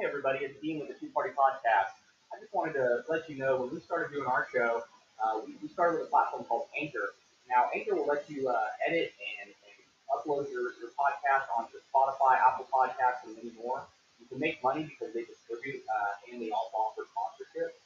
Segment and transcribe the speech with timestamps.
[0.00, 1.92] Hey everybody, it's Dean with the Two Party Podcast.
[2.32, 4.80] I just wanted to let you know when we started doing our show,
[5.20, 7.12] uh, we, we started with a platform called Anchor.
[7.52, 9.76] Now Anchor will let you uh, edit and, and
[10.08, 13.84] upload your, your podcast onto Spotify, Apple Podcasts, and many more.
[14.16, 17.76] You can make money because they distribute uh, and they also offer sponsorship.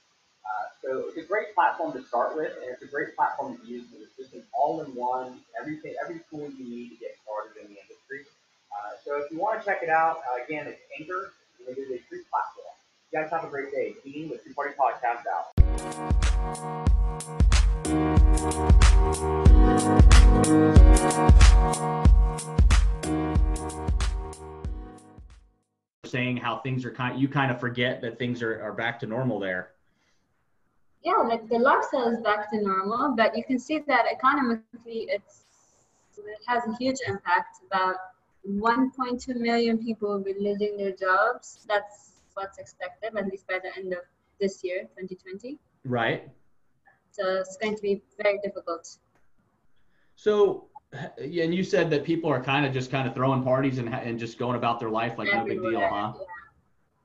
[0.47, 3.67] Uh, so it's a great platform to start with, and it's a great platform to
[3.67, 7.75] use because it's just an all-in-one, everything, every tool you need to get started in
[7.75, 8.23] the industry.
[8.71, 11.35] Uh, so if you want to check it out, uh, again, it's Anchor.
[11.67, 12.75] It is a free platform.
[13.11, 13.95] You guys have a great day.
[14.05, 15.53] Dean with Two Party Podcast out.
[26.05, 29.07] saying how things are kind you kind of forget that things are, are back to
[29.07, 29.73] normal there
[31.03, 35.45] yeah like the lifestyle is back to normal but you can see that economically it's
[36.19, 37.97] it has a huge impact about
[38.49, 41.65] 1.2 million people will be losing their jobs.
[41.69, 44.01] That's what's expected, at least by the end of
[44.41, 45.59] this year, 2020.
[45.85, 46.29] Right.
[47.11, 48.97] So it's going to be very difficult.
[50.17, 50.69] So,
[51.19, 54.19] and you said that people are kind of just kind of throwing parties and, and
[54.19, 56.13] just going about their life like everywhere, no big deal, huh?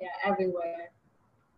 [0.01, 0.07] Yeah.
[0.07, 0.91] yeah, everywhere.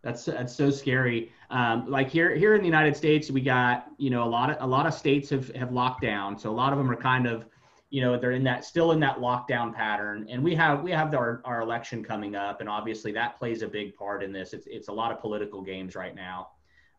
[0.02, 1.30] That's that's so scary.
[1.50, 4.56] Um, like here here in the United States, we got you know a lot of
[4.60, 7.26] a lot of states have have locked down, so a lot of them are kind
[7.26, 7.46] of
[7.92, 10.26] you know they're in that still in that lockdown pattern.
[10.30, 13.68] And we have we have our, our election coming up and obviously that plays a
[13.68, 14.54] big part in this.
[14.54, 16.48] It's, it's a lot of political games right now.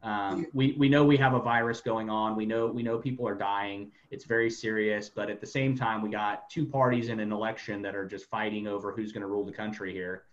[0.03, 2.35] Um, we, we know we have a virus going on.
[2.35, 3.91] We know we know people are dying.
[4.11, 7.81] It's very serious but at the same time we got two parties in an election
[7.81, 10.25] that are just fighting over who's going to rule the country here.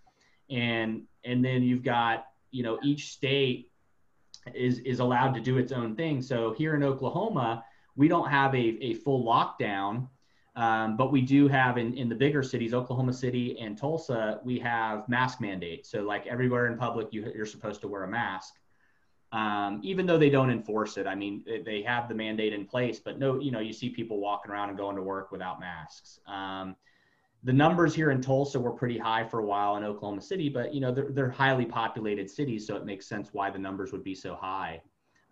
[0.50, 3.70] And and then you've got you know each state
[4.54, 6.20] is is allowed to do its own thing.
[6.20, 7.64] So here in oklahoma
[7.96, 10.06] we don't have a, a full lockdown
[10.56, 14.58] um, but we do have in, in the bigger cities, Oklahoma City and Tulsa, we
[14.58, 15.90] have mask mandates.
[15.90, 18.54] So like everywhere in public, you, you're supposed to wear a mask.
[19.32, 22.98] Um, even though they don't enforce it, I mean, they have the mandate in place,
[22.98, 26.18] but no, you know, you see people walking around and going to work without masks.
[26.26, 26.74] Um,
[27.44, 30.74] the numbers here in Tulsa were pretty high for a while in Oklahoma City, but
[30.74, 32.66] you know, they're, they're highly populated cities.
[32.66, 34.82] So it makes sense why the numbers would be so high.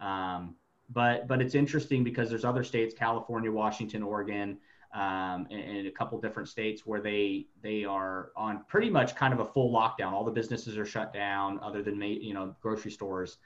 [0.00, 0.54] Um,
[0.90, 4.58] but, but it's interesting because there's other states, California, Washington, Oregon,
[4.94, 9.40] um, in, a couple different states where they they are on pretty much kind of
[9.40, 10.12] a full lockdown.
[10.12, 13.38] All the businesses are shut down, other than you know grocery stores,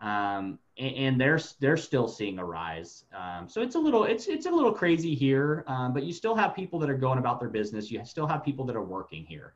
[0.00, 3.04] um, and, and, they're they're still seeing a rise.
[3.16, 6.34] Um, so it's a little it's it's a little crazy here, um, but you still
[6.34, 7.90] have people that are going about their business.
[7.90, 9.54] You still have people that are working here.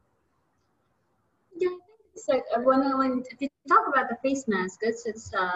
[1.58, 1.76] Yeah,
[2.14, 5.50] it's like uh, when when if you talk about the face mask, it's it's uh,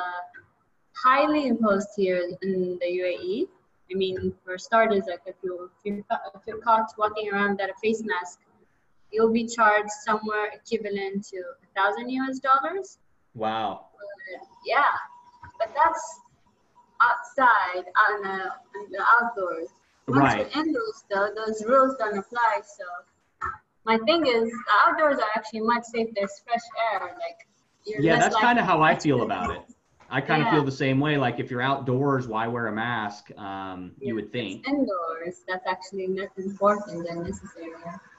[0.92, 3.48] highly imposed here in the UAE
[3.90, 5.98] I mean, for starters, like if you if you're,
[6.34, 8.40] if you're caught walking around without a face mask,
[9.10, 12.98] you'll be charged somewhere equivalent to a thousand US dollars.
[13.34, 13.86] Wow.
[13.94, 14.92] Uh, yeah,
[15.58, 16.20] but that's
[17.00, 19.68] outside on the, on the outdoors.
[20.06, 20.38] Once right.
[20.54, 22.60] you're indoors, though, those rules don't apply.
[22.62, 23.50] So
[23.84, 26.10] my thing is, the outdoors are actually much safer.
[26.14, 26.60] There's fresh
[26.92, 27.14] air.
[27.14, 27.46] Like
[28.00, 29.62] yeah, that's kind of how I feel about it.
[30.10, 30.48] I kind yeah.
[30.48, 31.16] of feel the same way.
[31.16, 33.30] Like if you're outdoors, why wear a mask?
[33.36, 34.66] Um, yeah, you would think.
[34.66, 37.72] Indoors, that's actually less important than necessary.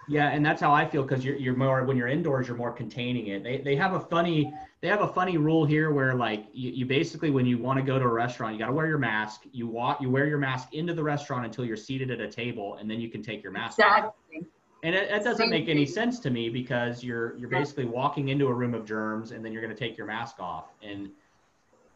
[0.07, 2.71] Yeah, and that's how I feel because you're you're more when you're indoors, you're more
[2.71, 3.43] containing it.
[3.43, 4.51] They they have a funny
[4.81, 7.85] they have a funny rule here where like you, you basically when you want to
[7.85, 9.41] go to a restaurant, you got to wear your mask.
[9.51, 12.75] You walk you wear your mask into the restaurant until you're seated at a table,
[12.75, 14.39] and then you can take your mask exactly.
[14.39, 14.45] off.
[14.81, 18.47] And it, it doesn't make any sense to me because you're you're basically walking into
[18.47, 21.11] a room of germs, and then you're going to take your mask off and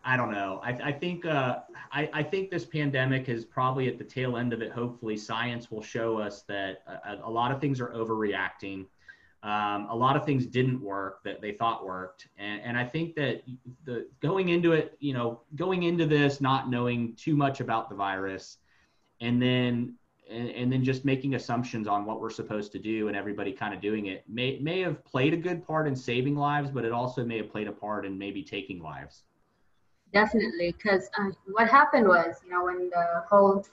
[0.06, 0.60] I don't know.
[0.64, 1.60] I, I think uh,
[1.92, 4.72] I, I, think this pandemic is probably at the tail end of it.
[4.72, 8.86] Hopefully, science will show us that a, a lot of things are overreacting.
[9.44, 13.16] Um, a lot of things didn't work that they thought worked, and, and I think
[13.16, 13.44] that
[13.86, 17.96] the going into it, you know, going into this not knowing too much about the
[17.96, 18.58] virus,
[19.22, 19.96] and then
[20.30, 23.74] and, and then just making assumptions on what we're supposed to do, and everybody kind
[23.74, 26.92] of doing it may may have played a good part in saving lives, but it
[26.92, 29.24] also may have played a part in maybe taking lives.
[30.14, 33.66] Definitely, because um, what happened was, you know, when the whole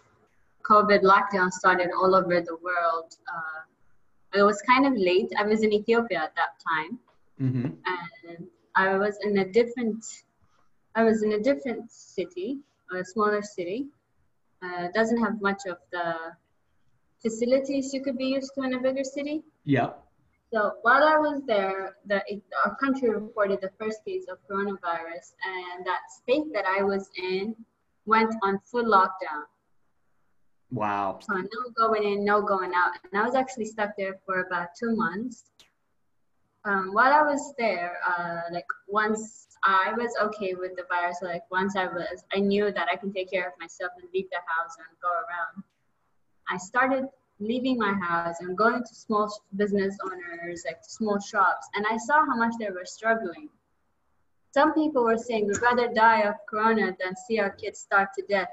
[0.63, 5.31] COVID lockdown started all over the world, uh, it was kind of late.
[5.39, 6.99] I was in Ethiopia at that time,
[7.41, 7.67] mm-hmm.
[7.67, 10.05] and I was in a different,
[10.95, 12.59] I was in a different city,
[12.95, 13.89] a smaller city.
[14.63, 16.15] Uh, doesn't have much of the
[17.23, 19.43] facilities you could be used to in a bigger city.
[19.65, 19.91] Yeah.
[20.53, 22.23] So while I was there, the,
[22.65, 27.55] our country reported the first case of coronavirus, and that state that I was in
[28.05, 29.45] went on full lockdown.
[30.73, 31.19] Wow.
[31.23, 32.93] So no going in, no going out.
[33.05, 35.45] And I was actually stuck there for about two months.
[36.65, 41.43] Um, while I was there, uh, like once I was okay with the virus, like
[41.51, 44.39] once I was, I knew that I can take care of myself and leave the
[44.39, 45.65] house and go around.
[46.49, 47.07] I started
[47.41, 52.25] leaving my house and going to small business owners, like small shops, and I saw
[52.25, 53.49] how much they were struggling.
[54.53, 58.25] Some people were saying we'd rather die of corona than see our kids starve to
[58.29, 58.49] death.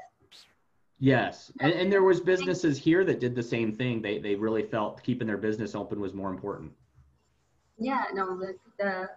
[0.99, 4.01] Yes, and, and there was businesses here that did the same thing.
[4.01, 6.71] They they really felt keeping their business open was more important.
[7.77, 9.09] Yeah, no, the, the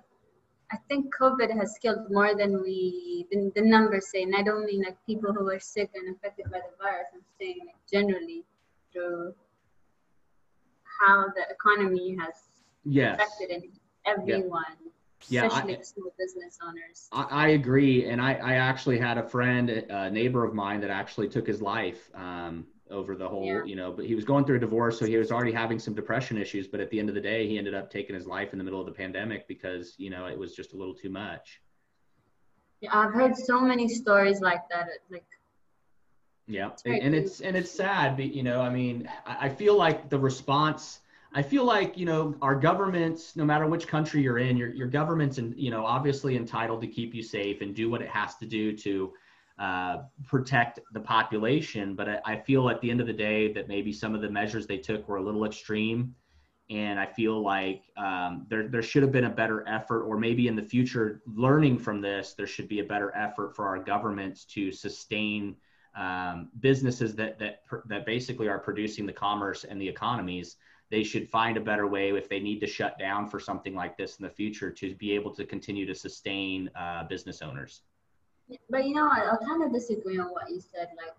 [0.73, 4.67] I think COVID has killed more than we than the numbers say, and I don't
[4.67, 7.07] mean like people who are sick and affected by the virus.
[7.15, 8.45] I'm saying like generally
[8.93, 9.35] through
[11.01, 12.35] how the economy has
[12.85, 13.21] Yes.
[13.21, 13.71] affected
[14.07, 14.65] everyone,
[15.29, 17.09] Yeah, I- especially the small business owners.
[17.13, 20.91] I, I agree, and I, I actually had a friend, a neighbor of mine, that
[20.91, 23.65] actually took his life um, over the whole, Yeah.
[23.65, 23.93] you know.
[23.93, 26.67] But he was going through a divorce, so he was already having some depression issues.
[26.69, 28.65] But at the end of the day, he ended up taking his life in the
[28.65, 31.61] middle of the pandemic because you know it was just a little too much.
[32.81, 34.89] Yeah, I've heard so many stories like that.
[35.11, 35.27] Like
[36.47, 39.77] Yeah, and, and it's and it's sad, but you know, I mean, I, I feel
[39.77, 41.01] like the response.
[41.33, 44.89] I feel like you know our governments, no matter which country you're in, your your
[44.89, 48.35] government's and you know obviously entitled to keep you safe and do what it has
[48.37, 49.13] to do to
[49.61, 51.95] uh, protect the population.
[51.95, 54.31] But I, I feel at the end of the day that maybe some of the
[54.31, 56.17] measures they took were a little extreme,
[56.69, 60.49] and I feel like um, there there should have been a better effort, or maybe
[60.49, 64.45] in the future, learning from this, there should be a better effort for our governments
[64.47, 65.55] to sustain
[65.97, 70.57] um, businesses that that that basically are producing the commerce and the economies
[70.91, 73.97] they should find a better way if they need to shut down for something like
[73.97, 77.83] this in the future to be able to continue to sustain uh, business owners
[78.69, 79.23] But you know what?
[79.23, 80.89] I'll kind of disagree on what you said.
[80.97, 81.15] Like,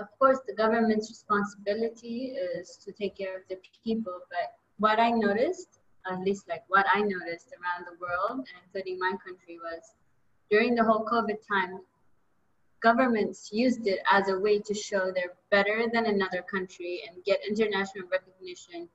[0.00, 4.20] of course, the government's responsibility is to take care of the people.
[4.30, 5.80] But what I noticed,
[6.10, 9.94] at least like what I noticed around the world, and including my country, was
[10.50, 11.80] during the whole COVID time,
[12.80, 17.40] governments used it as a way to show they're better than another country and get
[17.48, 18.88] international recognition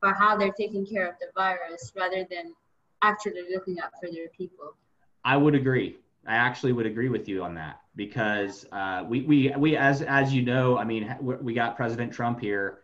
[0.00, 2.52] for how they're taking care of the virus rather than
[3.02, 4.76] actually looking out for their people.
[5.24, 5.96] i would agree.
[6.26, 10.32] I actually would agree with you on that because uh, we, we we as as
[10.32, 12.78] you know i mean we we got president trump here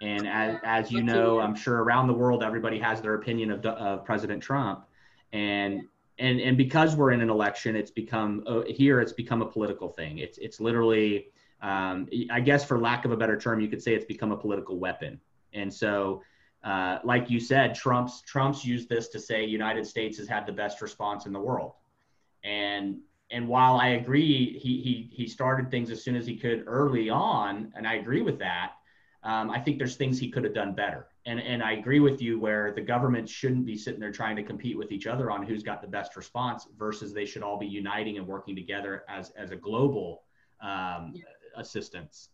[0.00, 3.64] and as, as you know i'm sure around the world everybody has their opinion of,
[3.66, 4.84] of president trump.
[5.32, 5.82] And
[6.18, 9.00] and and because we're in an election, it's become uh, here.
[9.00, 10.18] It's become a political thing.
[10.18, 11.28] It's it's literally,
[11.62, 14.36] um, I guess, for lack of a better term, you could say it's become a
[14.36, 15.20] political weapon.
[15.52, 16.22] And so,
[16.64, 20.52] uh, like you said, Trump's Trump's used this to say United States has had the
[20.52, 21.72] best response in the world.
[22.44, 22.98] And
[23.30, 27.10] and while I agree, he he he started things as soon as he could early
[27.10, 28.72] on, and I agree with that.
[29.22, 31.07] Um, I think there's things he could have done better.
[31.26, 34.42] And, and I agree with you where the government shouldn't be sitting there trying to
[34.42, 37.66] compete with each other on who's got the best response versus they should all be
[37.66, 40.22] uniting and working together as, as a global
[40.62, 41.24] um, Yeah.
[41.56, 42.30] assistance.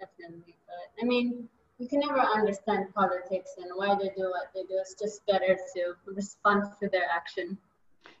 [0.00, 0.56] Definitely.
[0.66, 4.78] But I mean, you can never understand politics and why they do what they do.
[4.80, 7.56] It's just better to respond to their action.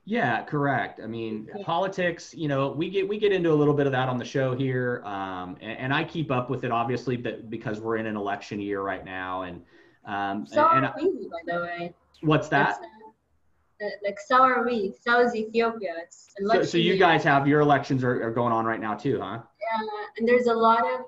[0.04, 1.00] Yeah, correct.
[1.02, 1.62] I mean, Yeah.
[1.64, 2.34] politics.
[2.34, 4.54] You know, we get we get into a little bit of that on the show
[4.56, 8.16] here, um, and, and I keep up with it obviously, but because we're in an
[8.16, 9.62] election year right now, and
[10.06, 11.94] um, So and, are we, by the way.
[12.22, 12.80] what's that?
[12.80, 14.94] Uh, uh, like so are we.
[15.00, 15.94] So is Ethiopia.
[16.02, 16.98] It's So, election so you year.
[16.98, 19.38] guys have your elections are, are going on right now too, huh?
[19.38, 21.00] Uh, and there's a lot of,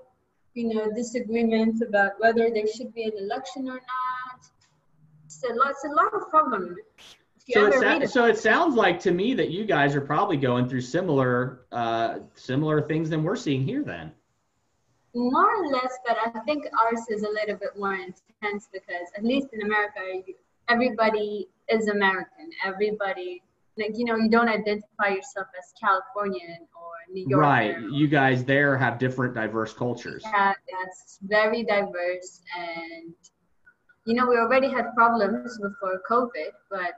[0.54, 4.40] you know, disagreements about whether there should be an election or not.
[5.26, 6.76] It's a lot, it's a lot of problem.
[7.52, 10.80] So it, so it sounds like to me that you guys are probably going through
[10.80, 14.12] similar uh, similar things than we're seeing here then.
[15.14, 19.24] More or less, but I think ours is a little bit more intense because at
[19.24, 20.00] least in America,
[20.68, 22.50] everybody is American.
[22.64, 23.42] Everybody,
[23.76, 27.76] like you know, you don't identify yourself as Californian or New york Right.
[27.92, 30.22] You guys there have different diverse cultures.
[30.24, 33.14] Yeah, that's very diverse, and
[34.06, 36.94] you know, we already had problems before COVID, but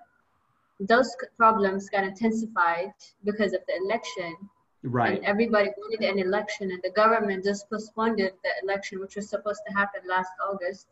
[0.88, 2.92] those problems got intensified
[3.24, 4.34] because of the election.
[4.82, 5.16] Right.
[5.16, 9.62] And everybody wanted an election, and the government just postponed the election, which was supposed
[9.66, 10.88] to happen last August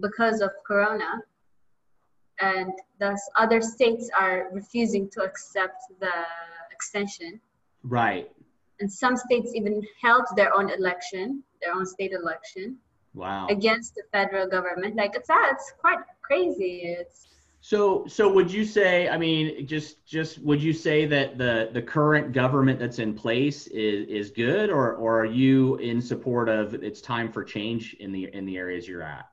[0.00, 1.22] because of Corona.
[2.40, 6.12] And thus, other states are refusing to accept the
[6.70, 7.40] extension.
[7.82, 8.30] Right.
[8.78, 12.76] And some states even held their own election, their own state election,
[13.14, 13.46] Wow.
[13.48, 14.94] against the federal government.
[14.94, 16.82] Like it's, it's quite crazy.
[16.84, 17.26] It's
[17.66, 21.82] So so would you say I mean just just would you say that the the
[21.82, 26.74] current government that's in place is is good or or are you in support of
[26.74, 29.28] it's time for change in the in the areas you're at?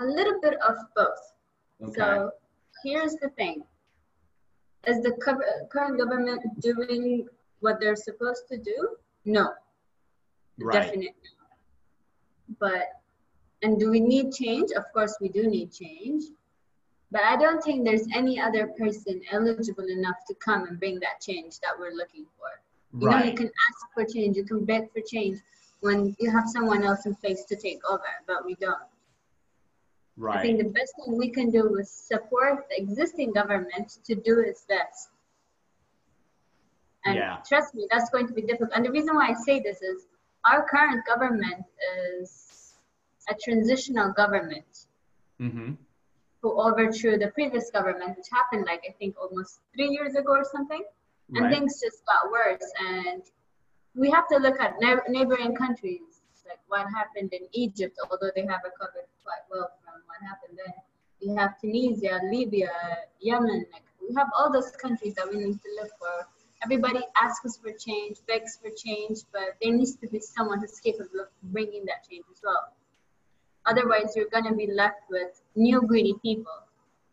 [0.00, 1.32] A little bit of both.
[1.80, 1.92] Okay.
[1.94, 2.30] So
[2.82, 3.62] here's the thing.
[4.88, 7.28] Is the cur- current government doing
[7.60, 8.96] what they're supposed to do?
[9.24, 9.52] No.
[10.58, 10.72] right.
[10.72, 11.14] Definitely.
[12.58, 12.88] But,
[13.64, 14.70] and do we need change?
[14.72, 16.24] Of course, we do need change.
[17.10, 21.20] But I don't think there's any other person eligible enough to come and bring that
[21.20, 22.50] change that we're looking for.
[23.00, 25.40] You know, you can ask for change, you can beg for change
[25.80, 28.78] when you have someone else in place to take over, but we don't.
[30.16, 30.38] Right.
[30.38, 34.40] I think the best thing we can do is support the existing government to do
[34.40, 35.08] its best.
[37.04, 37.38] And Yeah.
[37.46, 38.70] trust me, that's going to be difficult.
[38.74, 40.06] And the reason why I say this is
[40.44, 41.64] our current government
[42.18, 42.63] is
[43.30, 44.86] a transitional government
[45.40, 45.72] Mm-hmm.
[46.42, 50.44] who overthrew the previous government, which happened like I think almost three years ago or
[50.44, 50.82] something.
[51.34, 51.54] And Right.
[51.54, 52.62] things just got worse.
[52.78, 53.22] And
[53.96, 58.42] we have to look at neigh- neighboring countries, like what happened in Egypt, although they
[58.46, 60.74] have recovered quite well from what happened then.
[61.20, 62.70] We have Tunisia, Libya,
[63.20, 63.64] Yemen.
[63.72, 66.28] Like we have all those countries that we need to look for.
[66.62, 71.20] Everybody asks for change, begs for change, but there needs to be someone who's capable
[71.20, 72.72] of bringing that change as well.
[73.66, 76.52] Otherwise, you're going to be left with new greedy people.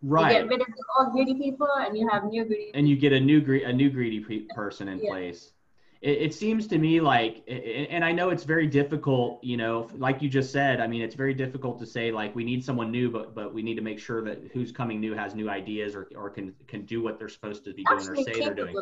[0.04, 0.32] You Right.
[0.32, 2.72] get rid of the old greedy people, and you have new greedy.
[2.74, 5.12] and you get a new gre- a new greedy pe- person in Yeah.
[5.12, 5.54] place.
[6.02, 9.44] It, it seems to me like, and I know it's very difficult.
[9.44, 10.82] You know, like you just said.
[10.82, 13.62] I mean, it's very difficult to say like we need someone new, but but we
[13.62, 16.86] need to make sure that who's coming new has new ideas or or can can
[16.86, 18.76] do what they're supposed to be doing or actually say they're doing.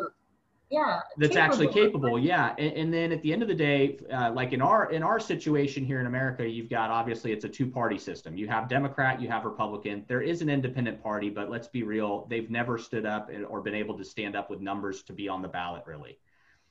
[0.70, 0.92] Capable.
[0.92, 1.00] Yeah.
[1.16, 2.00] That's actually capable.
[2.00, 2.54] capable, yeah.
[2.58, 5.20] And, and then at the end of the day, uh, like in our in our
[5.20, 8.36] situation here in America, you've got obviously it's a two party system.
[8.36, 10.04] You have Democrat, you have Republican.
[10.08, 13.60] There is an independent party, but let's be real, they've never stood up and- or
[13.60, 16.18] been able to stand up with numbers to be on the ballot, really.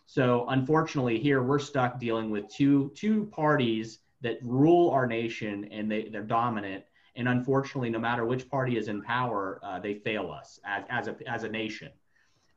[0.06, 5.92] So unfortunately, here we're stuck dealing with two two parties that rule our nation and
[5.92, 6.84] they they're dominant.
[7.16, 11.08] And unfortunately, no matter which party is in power, uh, they fail us as as
[11.08, 11.90] a as a nation.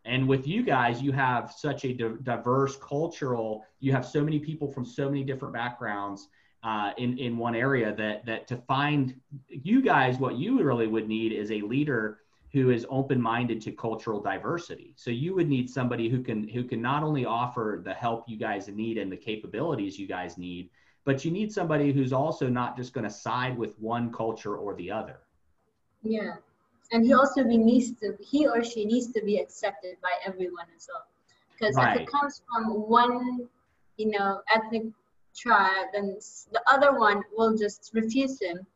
[0.05, 3.65] And with you guys, you have such a di- diverse cultural.
[3.81, 6.29] You have so many people from so many different backgrounds
[6.65, 9.15] uh, in in one area that that to find
[9.49, 12.19] you guys, what you really would need is a leader
[12.53, 14.93] who is open-minded to cultural diversity.
[14.97, 18.37] So you would need somebody who can who can not only offer the help you
[18.37, 20.69] guys need and the capabilities you guys need,
[21.05, 24.75] but you need somebody who's also not just going to side with one culture or
[24.75, 25.21] the other.
[26.03, 26.37] Yeah.
[26.93, 30.67] And he also be needs to he or she needs to be accepted by everyone
[30.77, 31.07] as well.
[31.53, 33.49] Because if it comes from one,
[33.97, 34.85] you know, ethnic
[35.35, 36.17] tribe, then
[36.53, 38.67] the other one will just refuse him,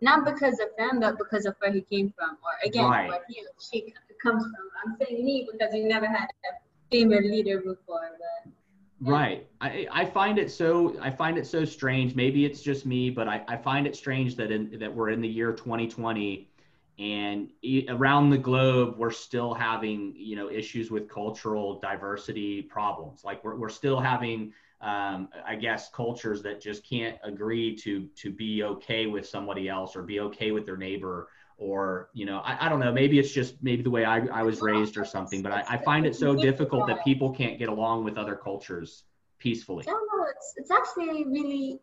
[0.00, 3.08] not because of him, but because of where he came from, or again, Right.
[3.08, 3.92] where he or she
[4.22, 4.70] comes from.
[4.84, 6.52] I'm saying me because we never had a
[6.90, 8.52] female leader before, but
[9.00, 9.12] Yeah.
[9.12, 9.46] Right.
[9.60, 12.14] I, I find it so I find it so strange.
[12.14, 15.20] Maybe it's just me, but I, I find it strange that in that we're in
[15.20, 16.48] the year 2020
[16.98, 17.50] and
[17.90, 23.22] around the globe we're still having you know issues with cultural diversity problems.
[23.24, 28.30] Like we're we're still having um, I guess cultures that just can't agree to to
[28.30, 32.66] be okay with somebody else or be okay with their neighbor or you know I,
[32.66, 35.42] I don't know maybe it's just maybe the way I, I was raised or something
[35.42, 39.04] but I, I find it so difficult that people can't get along with other cultures
[39.38, 41.80] peacefully No, no, it's it's actually really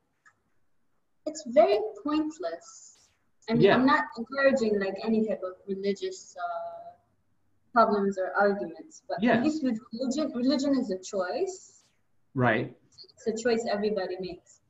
[1.25, 2.92] it's very pointless.
[3.49, 3.75] I mean, Yeah.
[3.75, 6.91] I'm not encouraging like any type of religious uh,
[7.73, 9.37] problems or arguments, but Yes.
[9.37, 11.83] at least with religion, religion is a choice.
[12.35, 12.75] right
[13.15, 14.61] It's a choice everybody makes.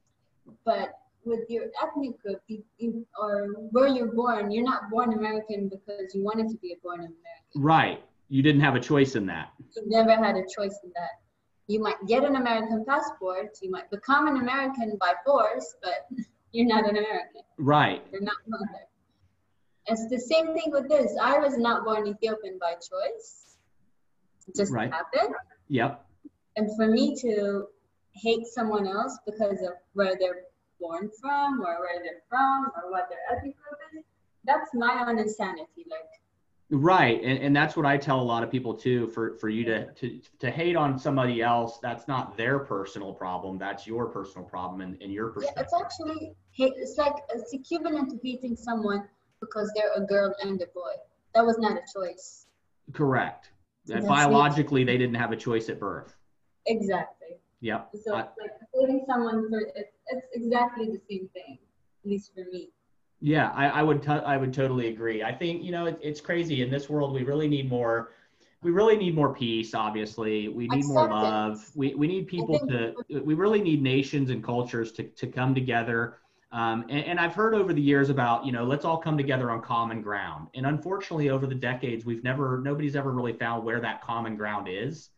[0.66, 0.90] But
[1.24, 6.14] with your ethnic group, you, you, or where you're born, you're not born American because
[6.14, 7.56] you wanted to be a born American.
[7.56, 11.12] right you didn't have a choice in that You never had a choice in that.
[11.68, 16.08] You might get an American passport, you might become an American by force, but
[16.54, 17.42] you're not an American.
[17.58, 18.88] right You're not born there.
[19.88, 21.12] It's the same thing with this.
[21.22, 23.58] I was not born Ethiopian by choice.
[24.48, 24.92] It just Right.
[24.92, 25.36] happened.
[25.68, 26.06] yep
[26.56, 27.68] And for me to
[28.14, 30.44] hate someone else because of where they're
[30.80, 34.04] born from or where they're from or what their ethnic group is,
[34.46, 35.86] that's my own insanity.
[35.90, 36.10] Like,
[36.70, 39.64] right and, and that's what i tell a lot of people too for for you
[39.64, 44.48] to, to to hate on somebody else that's not their personal problem that's your personal
[44.48, 46.74] problem and, and your yeah, perspective it's actually hate.
[46.78, 49.08] It's like it's equivalent to hating someone
[49.40, 50.94] because they're a girl and a boy.
[51.36, 52.46] That was not a choice.
[52.94, 53.52] correct
[53.86, 56.16] that That's biologically they didn't have a choice at birth
[56.68, 57.38] Exactly.
[57.62, 61.58] yep So I- it's like hating someone for it, it's exactly the same thing,
[62.04, 62.70] at least for me.
[63.22, 65.24] Yeah, I, I would t- I would totally agree.
[65.24, 67.14] I think you know it, it's crazy in this world.
[67.14, 68.12] We really need more.
[68.62, 69.74] We really need more peace.
[69.74, 71.70] Obviously, we need more love.
[71.76, 72.94] We we need people to.
[73.24, 76.20] We really need nations and cultures to to come together.
[76.54, 79.50] Um, and, and, I've heard over the years about, you know, let's all come together
[79.50, 80.50] on common ground.
[80.54, 84.68] And unfortunately, over the decades, we've never, nobody's ever really found where that common ground
[84.70, 85.10] is.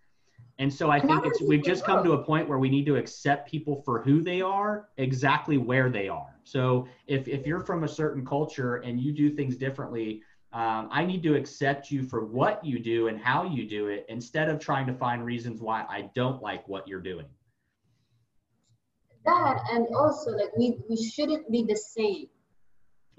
[0.59, 2.95] And so I think it's, we've just come to a point where we need to
[2.95, 6.39] accept people for who they are, exactly where they are.
[6.45, 10.21] So if, if you're from a certain culture and you do things differently,
[10.53, 14.05] um, I need to accept you for what you do and how you do it
[14.07, 17.25] instead of trying to find reasons why I don't like what you're doing
[19.25, 22.27] that and also like we we shouldn't be the same.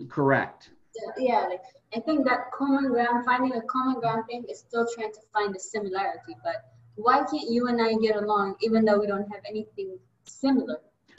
[0.08, 0.70] Correct.
[1.18, 1.62] Yeah like
[1.94, 5.54] i think that common ground finding a common ground thing is still trying to find
[5.54, 6.56] a similarity but
[6.94, 10.78] why can't you and i get along even though we don't have anything similar?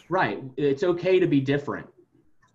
[0.10, 0.42] Right.
[0.56, 1.88] It's okay to be different.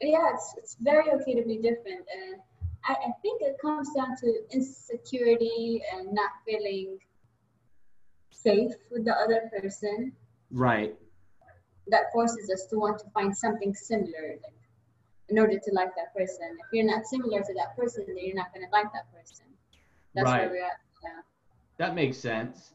[0.01, 2.41] Yeah it's, it's very okay to be different and
[2.85, 6.99] I, I think it comes down to insecurity and not feeling
[8.31, 10.13] safe with the other person.
[10.51, 10.97] Right
[11.89, 14.53] that forces us to want to find something similar like,
[15.29, 16.57] in order to like that person.
[16.59, 19.47] If you're not similar to that person, then you're not going to like that person.
[20.15, 20.43] That's right.
[20.43, 20.79] where we're at.
[21.03, 21.21] Yeah.
[21.79, 22.73] That makes sense.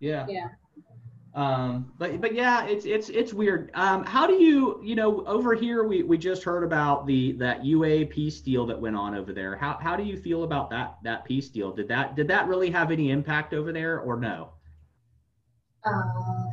[0.00, 0.26] Yeah.
[0.28, 0.48] Yeah.
[1.36, 3.70] Um, but but yeah, it's it's it's weird.
[3.74, 7.62] Um, how do you you know over here we we just heard about the that
[7.62, 9.54] UA peace deal that went on over there.
[9.54, 11.72] How how do you feel about that that peace deal?
[11.72, 14.48] Did that did that really have any impact over there or no?
[15.84, 16.45] Um,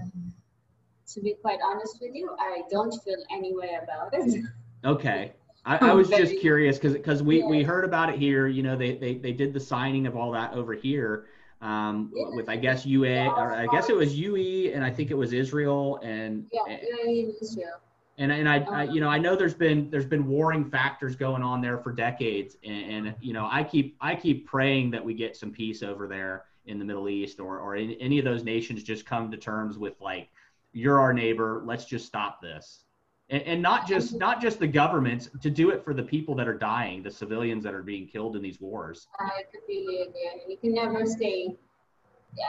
[1.07, 4.43] to be quite honest with you, I don't feel any way about it.
[4.85, 5.33] Okay.
[5.65, 7.45] I, I was just curious because because we, yeah.
[7.45, 8.47] we heard about it here.
[8.47, 11.27] You know, they, they they did the signing of all that over here
[11.63, 12.25] um, yeah.
[12.35, 15.15] with I guess UA yeah, or I guess it was UE and I think it
[15.15, 17.79] was Israel and yeah UAE and Israel.
[18.17, 21.15] And and I, um, I, you know I know there's been there's been warring factors
[21.15, 25.03] going on there for decades and, and, you know I keep I keep praying that
[25.03, 28.25] we get some peace over there in the Middle East or or in, any of
[28.25, 30.29] those nations just come to terms with like
[30.73, 32.83] you're our neighbor let's just stop this.
[33.29, 36.47] And, and not just not just the governments to do it for the people that
[36.47, 39.07] are dying the civilians that are being killed in these wars.
[39.19, 41.55] I completely agree you can never say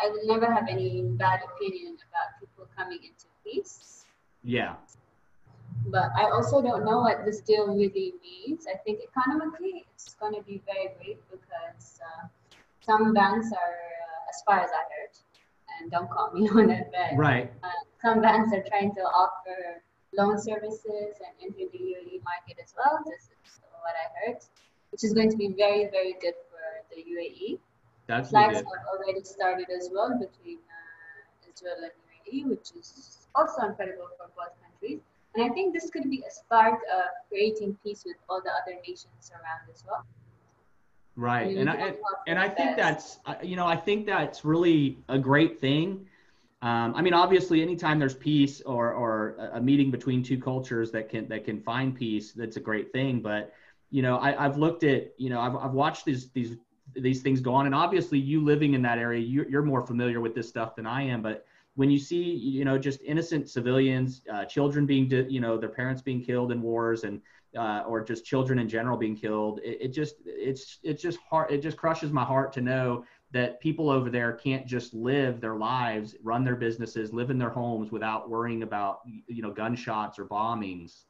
[0.03, 4.07] i will never have any bad opinion about people coming into peace.
[4.42, 4.75] Yeah.
[5.87, 8.66] But i also don't know what this deal really means.
[8.66, 12.27] I think economically it's going to be very great because uh,
[12.81, 15.14] some banks are uh, as far as i heard
[15.85, 19.83] and don't call me on it but right uh, some banks are trying to offer
[20.16, 23.03] loan services and enter the UAE market as well.
[23.05, 24.38] This is what I heard,
[24.90, 27.59] which is going to be very, very good for the UAE.
[28.07, 33.66] That's Flags have already started as well between uh, Israel and UAE, which is also
[33.66, 35.01] incredible for both countries.
[35.35, 38.79] And I think this could be a spark of creating peace with all the other
[38.87, 40.07] nations around as well.
[41.16, 41.94] Right, and I
[42.27, 46.07] and I think that's you know I think that's really a great thing
[46.64, 51.11] um, I mean, obviously, anytime there's peace or, or a meeting between two cultures that
[51.11, 53.20] can that can find peace, that's a great thing.
[53.20, 53.53] But
[53.90, 56.57] you know, I, have looked at you know I've, I've watched these these
[56.96, 60.22] these things go on, and obviously, you living in that area, you, you're more familiar
[60.22, 61.20] with this stuff than I am.
[61.20, 65.68] But when you see you know just innocent civilians, uh, children being you know their
[65.68, 67.20] parents being killed in wars, and
[67.57, 71.51] uh, or just children in general being killed, it, it just it's it's just hard.
[71.51, 75.57] It just crushes my heart to know that people over there can't just live their
[75.57, 80.25] lives, run their businesses, live in their homes without worrying about you know gunshots or
[80.27, 81.05] bombings.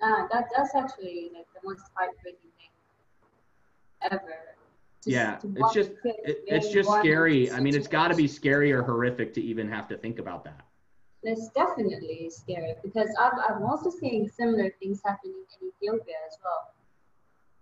[0.00, 4.34] Yeah, that that's actually like the most heartbreaking thing ever.
[5.02, 7.50] Just yeah, it's just it, it's just scary.
[7.50, 10.44] I mean, it's got to be scary or horrific to even have to think about
[10.44, 10.64] that.
[11.26, 16.74] It's definitely scary because I've, I'm also seeing similar things happening in Ethiopia as well.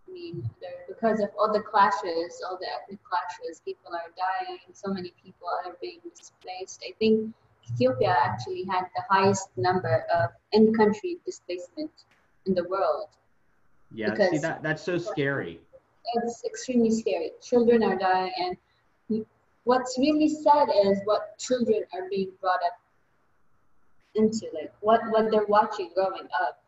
[0.08, 0.50] I mean,
[0.88, 5.46] because of all the clashes, all the ethnic clashes, people are dying, so many people
[5.64, 6.82] are being displaced.
[6.86, 7.32] I think
[7.72, 11.92] Ethiopia actually had the highest number of in-country displacement
[12.46, 13.10] in the world.
[13.94, 15.60] Yeah, see that that's so scary.
[16.14, 17.30] It's extremely scary.
[17.40, 18.58] Children are dying,
[19.08, 19.24] and
[19.64, 22.81] what's really sad is what children are being brought up
[24.14, 26.62] into, like what what they're watching growing up.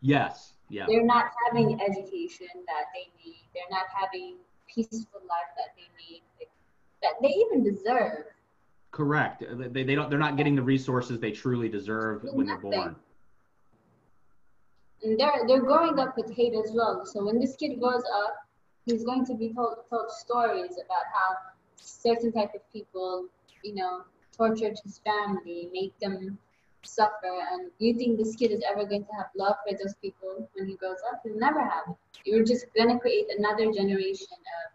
[0.00, 0.54] Yes.
[0.68, 0.84] Yeah.
[0.86, 3.42] They're not having education that they need.
[3.54, 4.36] They're not having
[4.72, 6.22] peaceful life that they need,
[7.02, 8.24] that they even deserve.
[8.90, 9.44] Correct.
[9.72, 10.10] They, they don't.
[10.10, 12.96] They're not getting the resources they truly deserve when they're born.
[15.02, 17.06] And they're they're growing up with hate as well.
[17.06, 18.36] So when this kid grows up,
[18.86, 21.36] he's going to be told told stories about how
[21.76, 23.26] certain type of people,
[23.62, 24.02] you know,
[24.36, 26.38] tortured his family, make them
[26.88, 30.48] suffer and you think this kid is ever going to have love for those people
[30.54, 31.20] when he grows up?
[31.24, 31.96] He'll never have it.
[32.24, 34.72] You're just going to create another generation of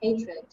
[0.00, 0.44] hatred.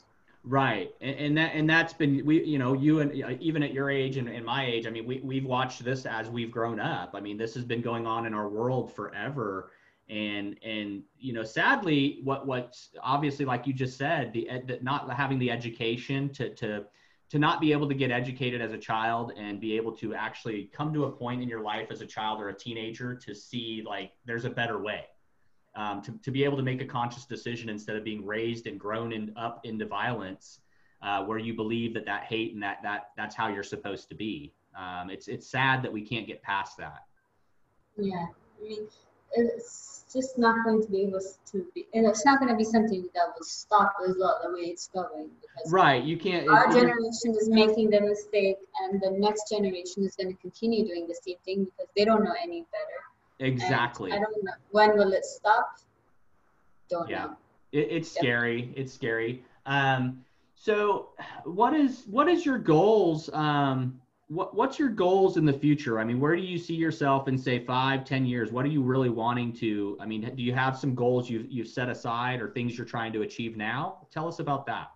[0.46, 3.72] Right, and, and, that and that's been we you know you and uh, even at
[3.72, 6.82] your age and, and my age, I mean we we've watched this as we've grown
[6.82, 7.12] up.
[7.14, 9.72] I mean this has been going on in our world forever,
[10.10, 15.10] and and you know sadly what what's obviously like you just said the, the not
[15.14, 16.84] having the education to to
[17.34, 20.70] to not be able to get educated as a child and be able to actually
[20.72, 23.84] come to a point in your life as a child or a teenager to see
[23.84, 25.06] like there's a better way.
[25.76, 28.80] Um, to, to be able to make a conscious decision instead of being raised and
[28.80, 30.60] grown in, up into violence
[31.02, 34.16] uh, where you believe that that hate and that that that's how you're supposed to
[34.16, 34.54] be.
[34.78, 37.02] Um, it's it's sad that we can't get past that.
[37.98, 38.28] Yeah
[38.62, 38.88] i mean
[39.34, 42.64] it's just not going to be able to be and it's not going to be
[42.64, 46.72] something that will stop as well the way it's going because right you can't our
[46.72, 51.16] generation is making the mistake and the next generation is going to continue doing the
[51.16, 53.04] same thing because they don't know any better
[53.40, 54.12] Exactly.
[54.12, 55.78] And I don't know when will it stop.
[56.90, 57.26] Don't yeah.
[57.26, 57.38] know.
[57.72, 58.72] It, it's scary.
[58.76, 59.44] It's scary.
[59.66, 60.24] Um,
[60.56, 61.10] so
[61.44, 63.30] what is what is your goals?
[63.34, 64.00] Um,
[64.34, 66.00] what what's your goals in the future?
[66.00, 68.52] I mean, where do you see yourself in say five, ten years?
[68.52, 69.98] What are you really wanting to?
[70.00, 73.14] I mean, do you have some goals you've you've set aside or things you're trying
[73.14, 74.08] to achieve now?
[74.12, 74.92] Tell us about that.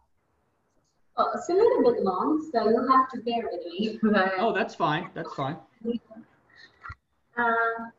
[1.17, 3.99] Well, it's a little bit long, so you'll have to bear with me.
[4.39, 5.09] oh, that's fine.
[5.13, 5.57] That's fine.
[5.85, 5.93] Uh,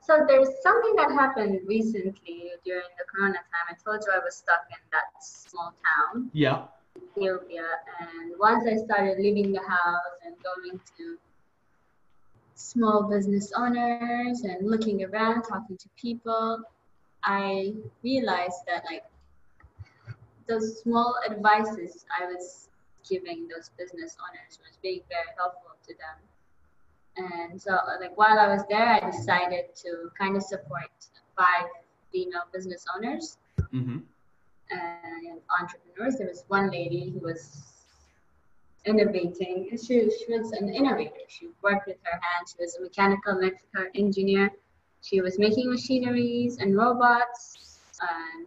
[0.00, 3.66] so there's something that happened recently during the corona time.
[3.68, 6.30] I told you I was stuck in that small town.
[6.32, 6.64] Yeah.
[6.96, 7.66] Ethiopia.
[8.00, 11.18] And once I started leaving the house and going to
[12.54, 16.62] small business owners and looking around, talking to people,
[17.22, 19.04] I realized that like
[20.46, 22.68] those small advices I was
[23.08, 26.18] giving those business owners was being very helpful to them.
[27.16, 30.90] And so, like while I was there, I decided to kind of support
[31.36, 31.68] five
[32.12, 33.38] female business owners
[33.72, 33.98] mm-hmm.
[34.70, 36.16] And entrepreneurs.
[36.16, 37.62] There was one lady who was
[38.86, 39.70] innovating.
[39.72, 41.12] She, she was an innovator.
[41.28, 42.54] She worked with her hands.
[42.56, 44.50] She was a mechanical electrical engineer.
[45.02, 47.78] She was making machineries and robots.
[48.00, 48.46] And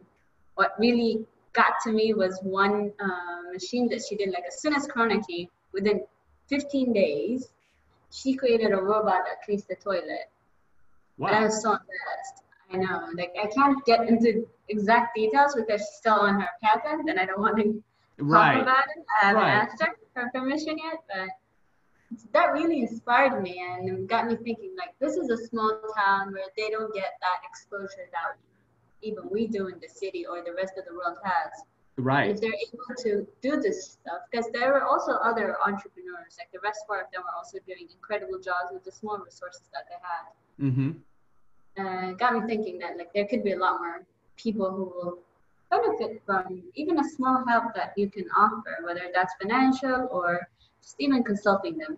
[0.56, 4.30] what really got to me was one uh, machine that she did.
[4.30, 6.02] Like as soon as Corona came, within
[6.50, 7.50] 15 days,
[8.12, 10.30] she created a robot that cleans the toilet.
[11.18, 11.28] Wow.
[11.28, 12.44] And I was so impressed.
[12.72, 13.10] I know.
[13.16, 17.26] Like I can't get into exact details because she's still on her patent and I
[17.26, 17.84] don't want to
[18.20, 18.56] right.
[18.56, 19.06] talk about it.
[19.22, 19.52] I haven't right.
[19.52, 21.30] asked her for permission yet, but
[22.34, 26.46] that really inspired me and got me thinking like this is a small town where
[26.58, 28.38] they don't get that exposure that
[29.02, 31.52] even we do in the city or the rest of the world has.
[31.98, 32.30] Right.
[32.30, 36.60] If they're able to do this stuff, because there were also other entrepreneurs, like the
[36.64, 39.98] rest four of them were also doing incredible jobs with the small resources that they
[40.02, 40.72] had.
[40.72, 40.92] Mm-hmm.
[41.78, 44.04] Uh, got me thinking that like there could be a lot more
[44.36, 45.20] people who will
[45.70, 50.48] benefit from even a small help that you can offer, whether that's financial or
[50.82, 51.98] just even consulting them.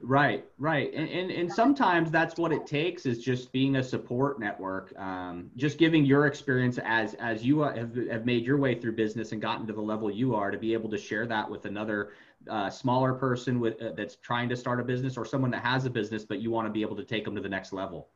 [0.00, 4.38] Right, right, and, and and sometimes that's what it takes is just being a support
[4.38, 8.96] network, um, just giving your experience as as you have, have made your way through
[8.96, 11.64] business and gotten to the level you are to be able to share that with
[11.64, 12.12] another
[12.50, 15.86] uh, smaller person with uh, that's trying to start a business or someone that has
[15.86, 18.08] a business but you want to be able to take them to the next level.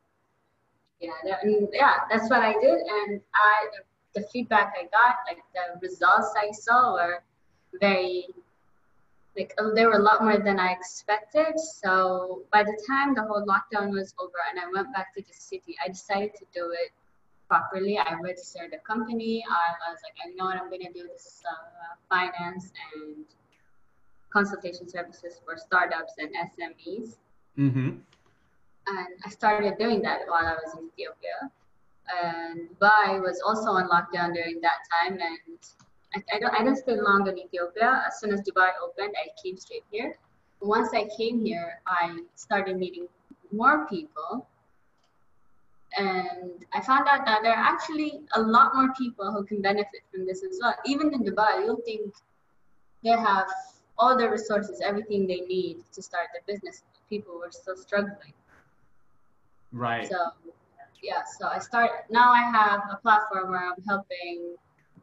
[0.99, 3.67] Yeah, that, yeah, that's what I did, and I
[4.15, 7.23] the feedback I got, like the results I saw, were
[7.79, 8.25] very
[9.37, 11.57] like oh, there were a lot more than I expected.
[11.59, 15.33] So by the time the whole lockdown was over and I went back to the
[15.33, 16.91] city, I decided to do it
[17.47, 17.97] properly.
[17.97, 19.43] I registered a company.
[19.49, 23.25] I, was like, I know what I'm to do this uh, finance and
[24.31, 27.15] consultation services for startups and SMEs.
[27.57, 27.89] Mm-hmm.
[28.89, 31.51] And I started doing that while I was in Ethiopia.
[32.21, 35.59] And Dubai was also on lockdown during that time, and
[36.15, 38.03] I, I, don't, I didn't stay long in Ethiopia.
[38.07, 40.17] As soon as Dubai opened, I came straight here.
[40.61, 43.07] Once I came here, I started meeting
[43.51, 44.47] more people.
[45.97, 50.01] And I found out that there are actually a lot more people who can benefit
[50.11, 50.75] from this as well.
[50.85, 52.13] Even in Dubai, you'll think
[53.03, 53.47] they have
[53.97, 56.83] all the resources, everything they need to start their business.
[57.09, 58.33] People were still struggling.
[59.71, 60.09] Right.
[60.09, 60.17] So,
[61.01, 64.55] yeah, so I start now I have a platform where I'm helping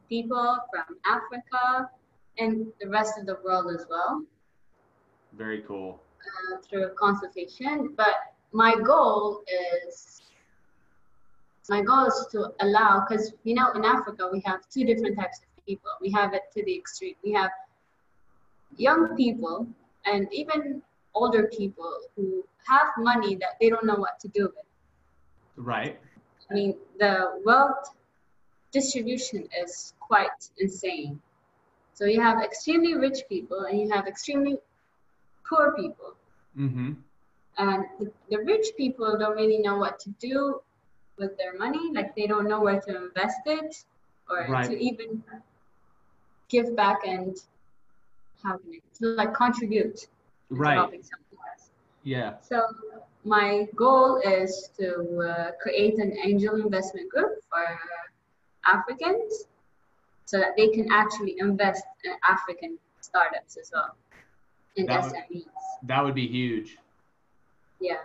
[0.09, 1.89] people from Africa
[2.37, 4.23] and the rest of the world as well.
[5.33, 6.01] Very cool.
[6.19, 8.15] Uh, through consultation, but
[8.51, 10.21] my goal is
[11.69, 15.39] my goal is to allow because you know in Africa we have two different types
[15.39, 15.91] of people.
[16.01, 17.15] We have it to the extreme.
[17.23, 17.51] We have
[18.77, 19.67] young people
[20.05, 20.81] and even
[21.19, 22.25] older people who
[22.71, 24.67] have money that they don't know what to do with.
[25.55, 25.99] Right.
[26.49, 27.83] I mean, the wealth
[28.71, 31.19] distribution is quite insane.
[31.93, 34.55] So you have extremely rich people and you have extremely
[35.47, 36.11] poor people.
[36.57, 36.91] Mm-hmm.
[37.57, 40.61] And the, the rich people don't really know what to do
[41.17, 41.91] with their money.
[41.93, 43.71] Like they don't know where to invest it
[44.29, 44.69] or Right.
[44.69, 45.23] to even
[46.49, 47.35] give back and
[48.43, 50.07] how can it like contribute
[50.49, 50.75] Right.
[50.75, 51.69] helping someone else.
[52.03, 52.35] Yeah.
[52.41, 52.67] So
[53.25, 57.79] my goal is to uh, create an angel investment group for
[58.65, 59.45] Africans
[60.25, 63.95] so that they can actually invest in African startups as well
[64.75, 65.45] in That would- SMEs.
[65.83, 66.77] That would be huge.
[67.79, 67.97] Yeah.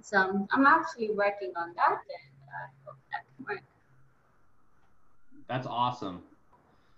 [0.00, 3.62] So I'm- I'm actually working on that and I hope that can work.
[5.48, 6.22] That's awesome.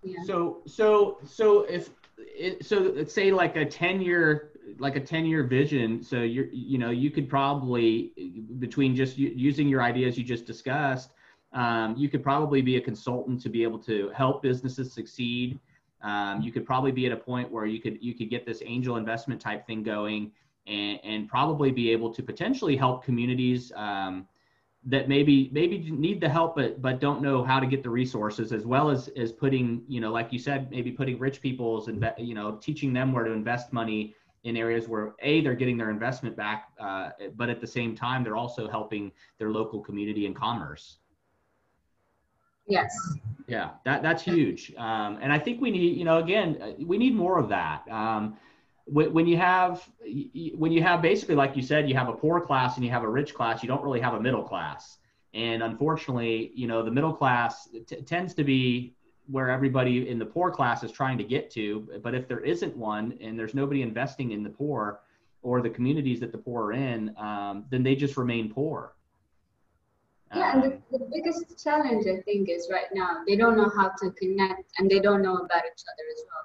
[0.03, 0.19] Yeah.
[0.25, 5.27] So so so if it, so let's say like a 10 year like a 10
[5.27, 6.03] year vision.
[6.03, 8.13] So you're you know you could probably
[8.59, 11.11] between just using your ideas you just discussed
[11.55, 15.59] um, you could probably be a consultant to be able to help businesses succeed.
[16.03, 18.61] Um, you could probably be at a point where you could you could get this
[18.67, 20.33] angel investment type thing going
[20.67, 24.27] and, and probably be able to potentially help communities um,
[24.85, 28.53] that maybe maybe need the help but but don't know how to get the resources
[28.53, 32.05] as well as as putting you know like you said maybe putting rich people's and
[32.19, 35.91] you know teaching them where to invest money in areas where a they're getting their
[35.91, 40.37] investment back uh, but at the same time they're also helping their local community and
[40.37, 40.99] commerce.
[42.67, 42.95] Yes.
[43.47, 44.73] yeah that that's huge.
[44.77, 47.83] Um, and i think we need you know again uh, we need more of that.
[47.91, 48.37] Um,
[48.87, 49.89] when, when you have
[50.57, 53.03] when you have basically like you said you have a poor class and you have
[53.03, 54.99] a rich class you don't really have a middle class.
[55.33, 58.95] And unfortunately you know the middle class t- tends to be
[59.27, 62.77] where everybody in the poor class is trying to get to but if there isn't
[62.77, 65.01] one and there's nobody investing in the poor
[65.43, 68.95] or the communities that the poor are in um, then they just remain poor
[70.35, 73.91] Yeah, and the, the biggest challenge I think is right now they don't know how
[74.01, 76.45] to connect and they don't know about each other as well.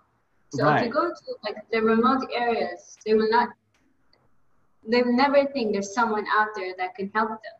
[0.51, 3.49] So if you go to like the remote areas, they will not.
[4.87, 7.58] They will never think there's someone out there that can help them.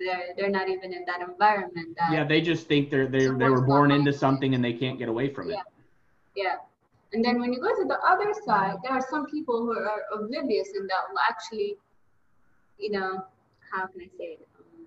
[0.00, 1.96] They're they're not even in that environment.
[1.98, 4.98] That, yeah they just think they're they, they were born into something and they can't
[4.98, 5.62] get away from it Yeah.
[6.36, 6.56] Yeah.
[7.12, 10.02] And then when you go to the other side, there are some people who are
[10.12, 11.76] oblivious and that will actually,
[12.78, 13.24] you know,
[13.72, 14.48] how can I say it?
[14.58, 14.86] Um,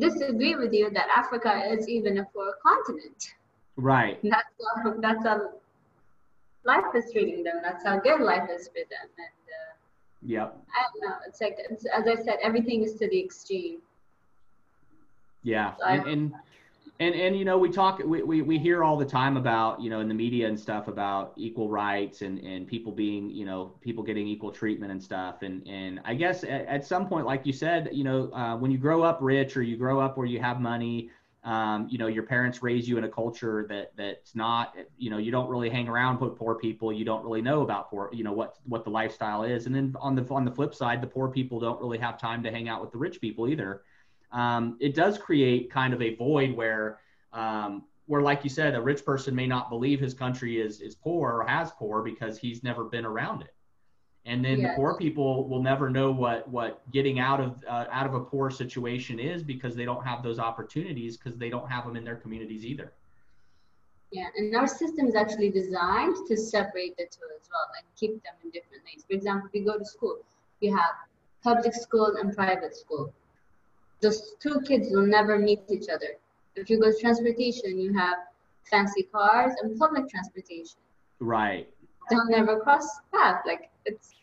[0.00, 3.34] disagree with you that Africa is even a poor continent.
[3.76, 4.48] right And That's
[4.82, 5.50] how, that's how
[6.64, 7.60] life is treating them.
[7.62, 9.08] That's how good life is for them.
[9.18, 9.74] And uh,
[10.22, 11.16] yep I don't know.
[11.26, 13.80] It's like, it's, as I said, everything is to the extreme.
[15.48, 16.32] Yeah, and, and
[17.00, 19.88] and and you know we talk we, we we hear all the time about you
[19.88, 23.72] know in the media and stuff about equal rights and and people being you know
[23.80, 25.40] people getting equal treatment and stuff.
[25.40, 28.70] And and I guess at, at some point like you said you know uh, when
[28.70, 31.10] you grow up rich or you grow up where you have money
[31.44, 35.16] um, you know your parents raise you in a culture that that's not you know
[35.16, 36.92] you don't really hang around with poor people.
[36.92, 39.64] You don't really know about poor you know what what the lifestyle is.
[39.64, 42.42] And then on the on the flip side the poor people don't really have time
[42.42, 43.82] to hang out with the rich people either
[44.32, 47.00] um, it does create kind of a void where
[47.32, 50.94] um, where like you said a rich person may not believe his country is is
[50.94, 53.54] poor or has poor because he's never been around it
[54.28, 58.06] and then the poor people will never know what what getting out of uh, out
[58.06, 61.84] of a poor situation is because they don't have those opportunities because they don't have
[61.86, 62.92] them in their communities either
[64.10, 68.22] Yeah, and our system is actually designed to separate the two as well and keep
[68.24, 69.04] them in different lanes.
[69.08, 70.18] For example, if you go to school,
[70.60, 70.94] you have
[71.42, 73.12] public school and private school.
[74.00, 76.16] Those two kids will never meet each other.
[76.54, 78.18] If you go to transportation, you have
[78.70, 80.78] fancy cars and public transportation.
[81.20, 81.68] right
[82.10, 83.42] They'll never cross paths.
[83.46, 84.14] Like it's,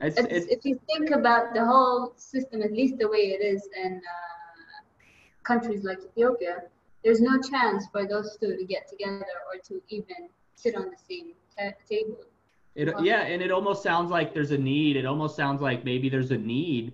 [0.00, 3.42] it's, it's, it's if you think about the whole system, at least the way it
[3.44, 4.82] is in uh,
[5.44, 6.62] countries like Ethiopia,
[7.04, 10.96] there's no chance for those two to get together or to even sit on the
[11.08, 12.18] same ta- table.
[12.74, 14.96] It, yeah, and it almost sounds like there's a need.
[14.96, 16.92] It almost sounds like maybe there's a need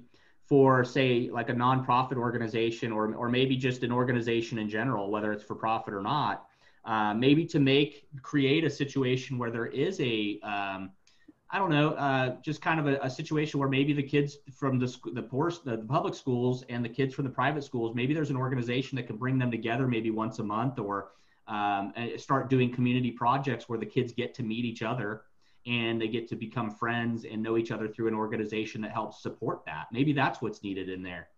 [0.49, 5.33] for, say, like a nonprofit organization, or or maybe just an organization in general, whether
[5.33, 6.47] it's for profit or not.
[6.85, 10.91] Uh, maybe to make create a situation where there is a, um,
[11.49, 14.81] I don't know, uh, just kind of a, a situation where maybe the kids from
[14.81, 17.95] the sc- the poor the, the public schools and the kids from the private schools,
[17.95, 21.13] maybe there's an organization that can bring them together maybe once a month, or
[21.47, 25.23] um, and start doing community projects where the kids get to meet each other
[25.67, 29.23] and they get to become friends and know each other through an organization that helps
[29.23, 29.87] support that.
[29.93, 31.29] Maybe that's what's needed in there.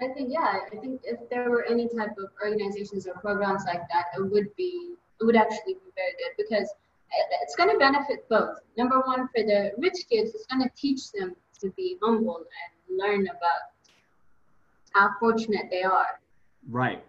[0.00, 3.82] I think yeah, I think if there were any type of organizations or programs like
[3.92, 6.72] that, it would be it would actually be very good because
[7.42, 8.58] it's going to benefit both.
[8.78, 12.98] Number one, for the rich kids, it's going to teach them to be humble and
[12.98, 13.72] learn about
[14.92, 16.20] how fortunate they are
[16.68, 17.02] Right.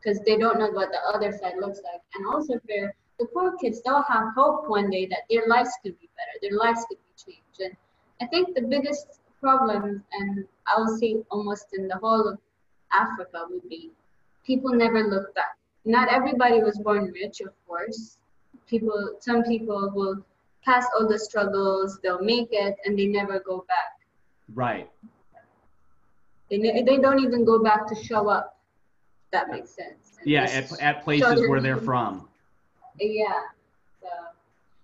[0.00, 2.00] because they don't know what the other side looks like.
[2.14, 5.98] And also for the poor kids they'll have hope one day that their lives could
[6.00, 7.60] be better, their lives could be changed.
[7.60, 7.76] And
[8.20, 12.38] I think the biggest problem, and I will say almost in the whole of
[12.92, 13.90] Africa, would be
[14.46, 15.56] people never look back.
[15.84, 18.18] Not everybody was born rich, of course.
[18.66, 20.24] People, some people will
[20.64, 23.98] pass all the struggles, they'll make it, and they never go back.
[24.54, 24.90] Right.
[26.50, 28.58] They, ne- they don't even go back to show up.
[29.32, 30.18] That makes sense.
[30.20, 32.27] And Yeah, at, at places where they're from.
[33.00, 33.42] Yeah.
[34.00, 34.08] So,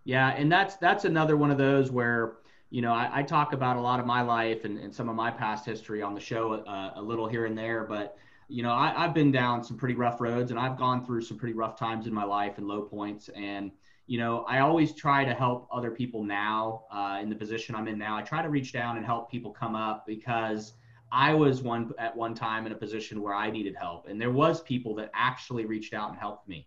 [0.04, 2.34] Yeah, and that's that's another one of those where
[2.70, 5.16] you know I, I talk about a lot of my life and, and some of
[5.16, 8.16] my past history on the show uh, a little here and there, but
[8.48, 11.38] you know I, I've been down some pretty rough roads and I've gone through some
[11.38, 13.70] pretty rough times in my life and low points, and
[14.06, 17.88] you know I always try to help other people now uh, in the position I'm
[17.88, 18.16] in now.
[18.16, 20.74] I try to reach down and help people come up because
[21.12, 24.32] I was one at one time in a position where I needed help, and there
[24.32, 26.66] was people that actually reached out and helped me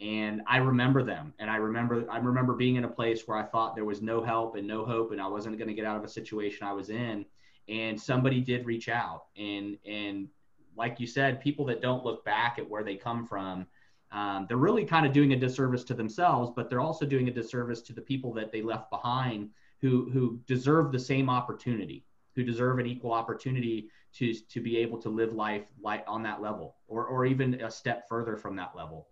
[0.00, 1.32] and I remember them.
[1.38, 4.22] And I remember I remember being in a place where I thought there was no
[4.22, 6.72] help and no hope, and I wasn't going to get out of a situation I
[6.72, 7.24] was in.
[7.68, 10.28] And somebody did reach out, and and
[10.76, 13.66] like you said, people that don't look back at where they come from,
[14.12, 17.32] um, they're really kind of doing a disservice to themselves, but they're also doing a
[17.32, 22.04] disservice to the people that they left behind who who deserve the same opportunity,
[22.34, 26.42] who deserve an equal opportunity to to be able to live life like on that
[26.42, 29.08] level, or or even a step further from that level.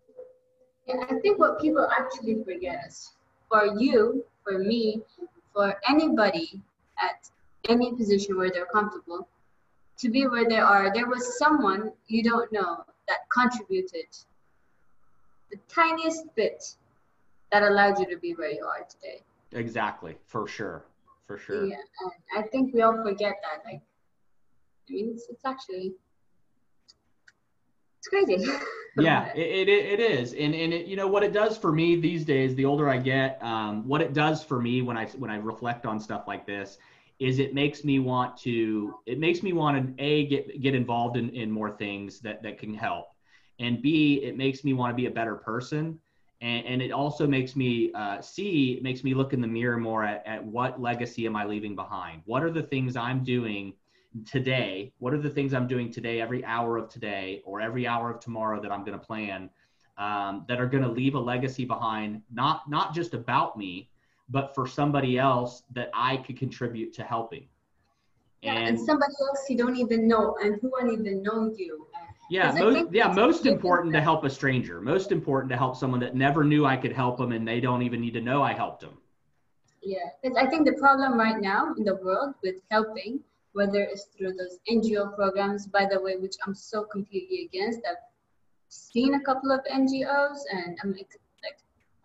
[0.89, 3.13] And I think what people actually forget is
[3.49, 5.01] for you, for me,
[5.53, 6.61] for anybody
[7.03, 7.31] at
[7.69, 9.29] any position where they're comfortable,
[9.99, 14.07] to be where they are, there was someone you don't know that contributed
[15.51, 16.77] the tiniest bit
[17.53, 19.23] that allowed you to be where you are today.
[19.53, 20.85] Exactly, for sure,
[21.27, 21.67] for sure.
[21.67, 23.65] Yeah, and I think we all forget that.
[23.65, 23.81] Like,
[24.89, 25.95] I mean, it's, it's actually
[28.05, 28.47] it's crazy.
[28.95, 30.33] yeah it, it, it is.
[30.33, 32.97] And and it, you know what it does for me these days the older i
[32.97, 36.47] get um, what it does for me when i when i reflect on stuff like
[36.47, 36.79] this
[37.21, 41.17] is it makes me want to it makes me want to a get get involved
[41.17, 43.07] in, in more things that that can help.
[43.61, 45.99] And b it makes me want to be a better person.
[46.41, 49.79] And, and it also makes me uh, see it makes me look in the mirror
[49.79, 52.23] more at, at what legacy am i leaving behind?
[52.25, 53.75] What are the things i'm doing
[54.27, 58.11] today what are the things i'm doing today every hour of today or every hour
[58.11, 59.51] of tomorrow that i'm going to plan
[59.97, 63.89] um, that are going to leave a legacy behind not not just about me
[64.29, 67.47] but for somebody else that i could contribute to helping?
[68.43, 71.87] Yeah, and, somebody else you don't even know and who won't even know you.
[72.29, 74.83] Yeah most, yeah most important to help a stranger.
[74.83, 77.83] Most important to help someone that never knew i could help them and they don't
[77.83, 78.99] even need to know i helped them
[79.85, 83.21] yeah because i think the problem right now in the world with helping
[83.55, 87.81] whether it's through those NGO programs, by the way, which I'm so completely against.
[87.89, 87.97] I've
[88.69, 91.59] seen a couple of NGOs, and I'm like, like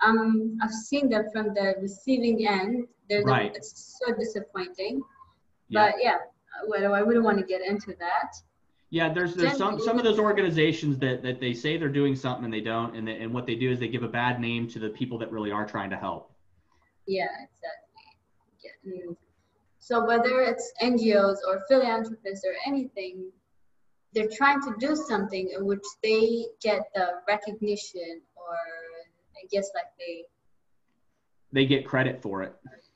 [0.05, 2.87] um, I've seen them from the receiving end.
[3.09, 3.51] They're right.
[3.51, 5.01] the, it's so disappointing.
[5.69, 5.91] Yeah.
[5.91, 6.17] But yeah,
[6.67, 8.35] well, I wouldn't want to get into that.
[8.91, 12.45] Yeah, there's there's some some of those organizations that that they say they're doing something
[12.45, 14.67] and they don't, and they, and what they do is they give a bad name
[14.69, 16.31] to the people that really are trying to help.
[17.07, 17.89] Yeah, exactly.
[18.83, 19.13] Yeah.
[19.89, 23.31] So whether it's NGOs or philanthropists or anything,
[24.13, 28.55] they're trying to do something in which they get the recognition or
[29.35, 30.25] I guess like they
[31.51, 32.53] they get credit for it.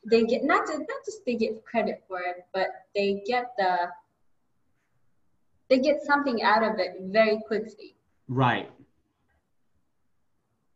[0.08, 3.90] They get not just not just they get credit for it, but they get the
[5.72, 7.96] they get something out of it very quickly.
[8.28, 8.70] Right.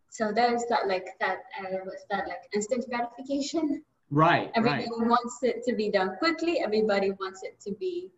[0.09, 3.83] So there's that like that uh, what's that like instant gratification.
[4.09, 4.51] Right.
[4.55, 5.07] Everybody right.
[5.07, 6.59] wants it to be done quickly.
[6.59, 8.09] Everybody wants it to be,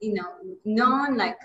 [0.00, 0.32] you know,
[0.64, 1.16] known.
[1.16, 1.36] Like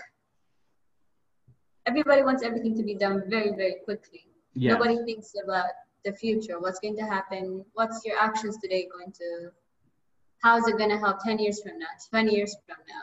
[1.86, 4.26] everybody wants everything to be done very, very quickly.
[4.54, 4.72] Yes.
[4.72, 5.66] Nobody thinks about
[6.04, 6.58] the future.
[6.58, 7.64] What's going to happen?
[7.74, 9.50] What's your actions today going to?
[10.42, 11.86] How's it going to help ten years from now?
[12.10, 13.02] Twenty years from now?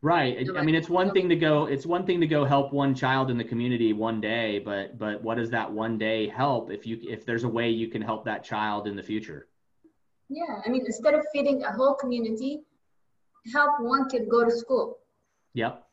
[0.00, 0.46] Right.
[0.56, 1.66] I mean, it's one thing to go.
[1.66, 5.22] It's one thing to go help one child in the community one day, but but
[5.22, 8.24] what does that one day help if you if there's a way you can help
[8.26, 9.47] that child in the future?
[10.28, 12.60] Yeah, I mean, instead of feeding a whole community,
[13.52, 14.98] help one kid go to school.
[15.54, 15.84] Yep.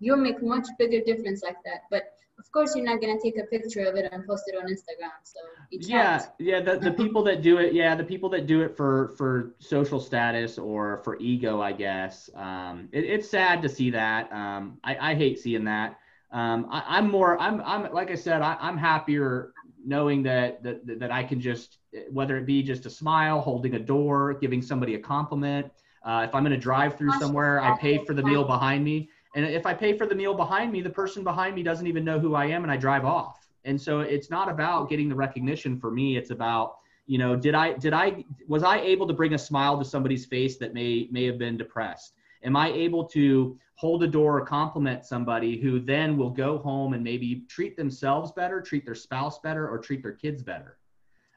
[0.00, 1.82] You'll make much bigger difference like that.
[1.90, 4.70] But of course, you're not gonna take a picture of it and post it on
[4.70, 5.10] Instagram.
[5.24, 5.40] So
[5.70, 6.60] yeah, yeah.
[6.60, 9.98] The, the people that do it, yeah, the people that do it for for social
[9.98, 12.30] status or for ego, I guess.
[12.36, 14.32] Um, it, it's sad to see that.
[14.32, 15.98] Um, I, I hate seeing that.
[16.30, 17.40] Um, I, am more.
[17.40, 17.60] I'm.
[17.62, 17.92] I'm.
[17.92, 19.52] Like I said, I, I'm happier
[19.88, 21.78] knowing that, that that I can just
[22.10, 25.66] whether it be just a smile, holding a door, giving somebody a compliment.
[26.04, 29.08] Uh, if I'm going to drive through somewhere, I pay for the meal behind me.
[29.34, 32.04] And if I pay for the meal behind me, the person behind me doesn't even
[32.04, 33.48] know who I am, and I drive off.
[33.64, 36.16] And so it's not about getting the recognition for me.
[36.16, 36.76] It's about,
[37.06, 40.24] you know, did I, did I, was I able to bring a smile to somebody's
[40.24, 42.14] face that may, may have been depressed?
[42.44, 46.94] Am I able to hold a door or compliment somebody who then will go home
[46.94, 50.78] and maybe treat themselves better, treat their spouse better, or treat their kids better?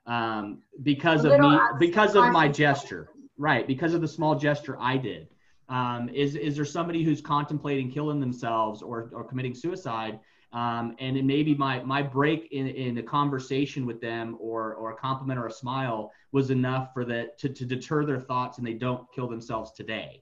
[0.06, 3.68] Um, because of me, because of my gesture, right?
[3.68, 5.28] Because of the small gesture I did.
[5.70, 10.20] Um, is is there somebody who's contemplating killing themselves or, or committing suicide
[10.54, 14.91] um, and it maybe my my break in, in a conversation with them or or
[14.91, 18.68] a compliment or a smile was enough for that to, to deter their thoughts and
[18.68, 20.22] they don't kill themselves today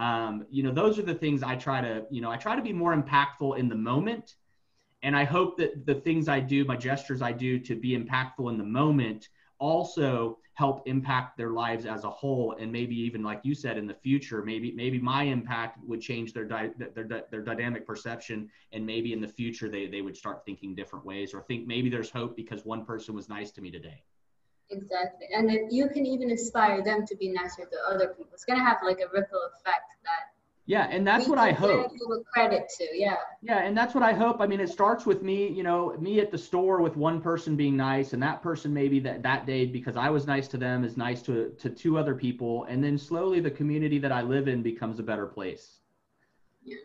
[0.00, 2.62] um, you know those are the things i try to you know i try to
[2.62, 4.34] be more impactful in the moment.
[5.02, 8.50] And i hope that the things i do my gestures i do to be impactful
[8.50, 9.28] in the moment
[9.58, 12.56] also help impact their lives as a whole.
[12.58, 16.32] And maybe even like you said in the future maybe maybe my impact would change
[16.32, 18.48] their di- their, their dynamic perception.
[18.72, 21.88] And maybe in the future they, they would start thinking different ways or think maybe
[21.90, 24.02] there's hope because one person was nice to me today.
[24.70, 25.26] Exactly.
[25.34, 28.30] And then you can even inspire them to be nicer to other people.
[28.32, 29.89] It's going to have like a ripple effect
[30.70, 31.90] yeah, and that's what I hope.
[32.32, 33.16] Credit to, yeah.
[33.42, 34.40] Yeah, and that's what I hope.
[34.40, 37.56] I mean, it starts with me, you know, me at the store with one person
[37.56, 40.84] being nice, and that person maybe that that day because I was nice to them
[40.84, 44.46] is nice to to two other people, and then slowly the community that I live
[44.46, 45.80] in becomes a better place.
[46.64, 46.84] Yeah,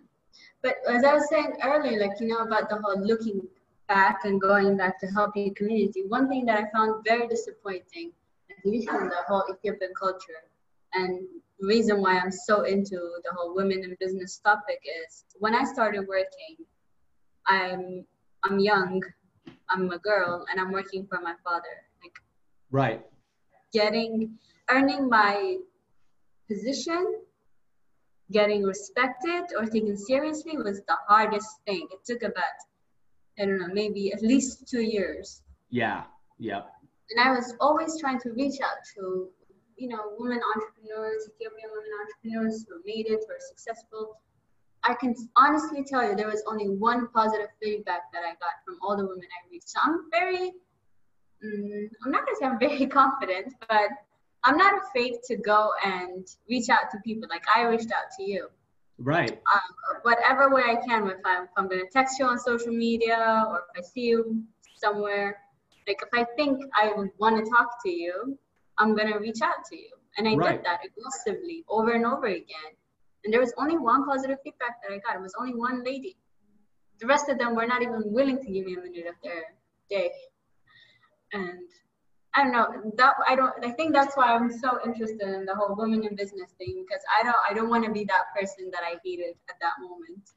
[0.63, 3.39] but as I was saying earlier, like you know about the whole looking
[3.87, 6.05] back and going back to helping the community.
[6.07, 8.13] One thing that I found very disappointing,
[8.49, 10.41] at least in the whole Ethiopian culture,
[10.93, 11.27] and
[11.61, 16.05] reason why I'm so into the whole women in business topic is when I started
[16.07, 16.65] working,
[17.47, 18.05] I'm
[18.43, 19.01] I'm young,
[19.69, 21.75] I'm a girl, and I'm working for my father.
[22.03, 22.13] Like,
[22.71, 23.05] right.
[23.73, 24.37] Getting
[24.69, 25.57] earning my
[26.49, 27.21] position,
[28.31, 31.87] getting respected or taken seriously was the hardest thing.
[31.91, 32.43] It took about
[33.39, 35.41] I don't know, maybe at least two years.
[35.69, 36.03] Yeah.
[36.39, 36.69] Yep.
[37.11, 39.29] And I was always trying to reach out to
[39.77, 44.17] you know, women entrepreneurs, Ethiopian women entrepreneurs who made it, who are successful.
[44.83, 48.77] I can honestly tell you there was only one positive feedback that I got from
[48.81, 49.69] all the women I reached.
[49.69, 50.51] So I'm very,
[51.43, 53.89] mm, I'm not gonna say I'm very confident, but
[54.43, 57.27] I'm not afraid to go and reach out to people.
[57.29, 58.47] Like I reached out to you.
[58.97, 59.31] Right.
[59.31, 63.45] Um, whatever way I can, if I'm, if I'm gonna text you on social media
[63.49, 64.43] or if I see you
[64.77, 65.39] somewhere,
[65.87, 68.37] like if I think I want to talk to you,
[68.77, 69.89] I'm gonna reach out to you.
[70.17, 70.57] And I right.
[70.57, 72.71] did that aggressively over and over again.
[73.23, 75.15] And there was only one positive feedback that I got.
[75.15, 76.15] It was only one lady.
[76.99, 79.43] The rest of them were not even willing to give me a minute of their
[79.89, 80.11] day.
[81.33, 81.59] And
[82.35, 82.91] I don't know.
[82.97, 83.53] That I don't.
[83.63, 87.03] I think that's why I'm so interested in the whole women in business thing because
[87.19, 87.35] I don't.
[87.49, 90.29] I don't want to be that person that I hated at that moment.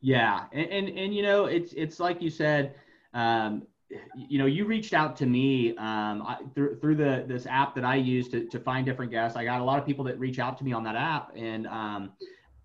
[0.00, 2.74] Yeah, and and, and you know, it's it's like you said.
[3.14, 3.66] Um,
[4.16, 7.84] you know, you reached out to me um, I, through, through the this app that
[7.84, 9.36] I use to, to find different guests.
[9.36, 11.66] I got a lot of people that reach out to me on that app, and
[11.66, 12.12] um,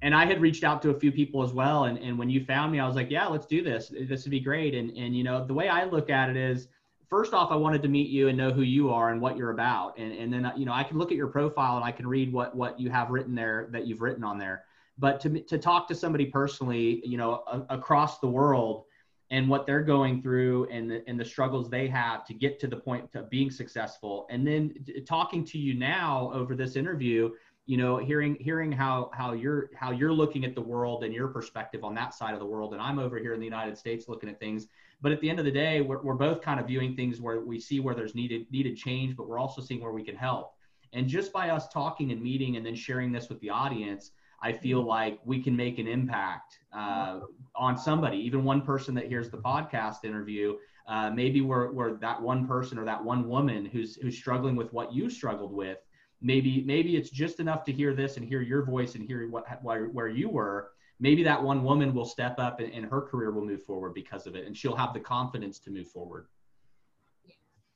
[0.01, 1.85] and I had reached out to a few people as well.
[1.85, 3.91] And and when you found me, I was like, yeah, let's do this.
[4.07, 4.75] This would be great.
[4.75, 6.67] And and you know, the way I look at it is,
[7.09, 9.51] first off, I wanted to meet you and know who you are and what you're
[9.51, 12.07] about, and and then you know, I can look at your profile and I can
[12.07, 14.63] read what what you have written there that you've written on there.
[14.97, 18.85] But to to talk to somebody personally, you know, a, across the world
[19.29, 22.67] and what they're going through and the, and the struggles they have to get to
[22.67, 24.25] the point of being successful.
[24.29, 24.73] And then
[25.05, 27.31] talking to you now over this interview
[27.67, 31.27] you know hearing hearing how how you're how you're looking at the world and your
[31.27, 32.73] perspective on that side of the world.
[32.73, 34.67] And i'm over here in the united states looking at things.
[34.99, 37.41] But at the end of the day we're, we're both kind of viewing things where
[37.41, 40.53] we see where there's needed needed change but we're also seeing where we can help.
[40.93, 44.11] And just by us talking and meeting and then sharing this with the audience
[44.41, 44.89] I feel mm-hmm.
[44.89, 47.21] like we can make an impact uh,
[47.55, 50.55] on somebody, even one person that hears the podcast interview.
[50.87, 54.71] Uh, maybe we're, we're that one person or that one woman who's who's struggling with
[54.73, 55.79] what you struggled with.
[56.21, 59.63] Maybe maybe it's just enough to hear this and hear your voice and hear what
[59.63, 60.71] where, where you were.
[60.99, 64.25] Maybe that one woman will step up and, and her career will move forward because
[64.25, 66.27] of it, and she'll have the confidence to move forward.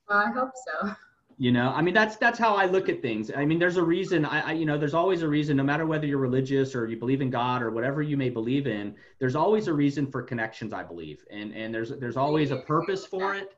[0.09, 0.95] Well, I hope so
[1.42, 1.74] you know?
[1.76, 3.32] I mean that's that's how i look at things.
[3.36, 5.88] I mean there's a reason I, I, you know there's always a reason no matter
[5.88, 9.36] whether you're religious or you believe in god or whatever you may believe in there's
[9.36, 11.26] always a reason for connections i believe.
[11.32, 13.56] And and there's there's always a purpose for it.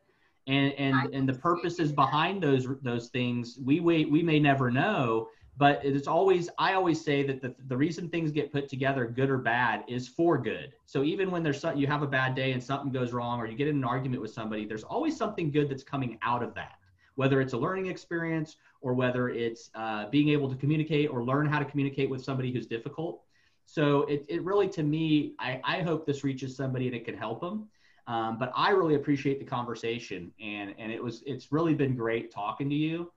[0.47, 3.59] And and and the purposes behind those those things.
[3.61, 5.27] We wait we may never know
[5.57, 9.29] but it's always i always say that the, the reason things get put together good
[9.29, 10.71] or bad is for good.
[10.85, 13.45] So even when there's some, you have a bad day and something goes wrong or
[13.45, 16.55] you get in an argument with somebody there's always something good that's coming out of
[16.55, 16.77] that
[17.15, 21.45] whether it's a learning experience or whether it's uh, being able to communicate or learn
[21.45, 23.21] how to communicate with somebody who's difficult.
[23.65, 27.17] So it, it really, to me, I, I hope this reaches somebody and it can
[27.17, 27.69] help them.
[28.07, 32.31] Um, but I really appreciate the conversation, and and it was it's really been great
[32.31, 33.11] talking to you.